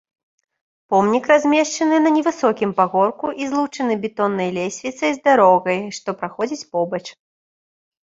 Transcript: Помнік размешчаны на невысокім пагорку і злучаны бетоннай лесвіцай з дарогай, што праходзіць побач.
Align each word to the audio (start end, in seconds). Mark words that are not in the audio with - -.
Помнік 0.93 1.27
размешчаны 1.31 1.99
на 2.05 2.13
невысокім 2.15 2.73
пагорку 2.81 3.27
і 3.43 3.49
злучаны 3.53 3.93
бетоннай 4.09 4.49
лесвіцай 4.59 5.11
з 5.21 5.25
дарогай, 5.31 5.79
што 6.03 6.09
праходзіць 6.21 6.63
побач. 6.77 7.05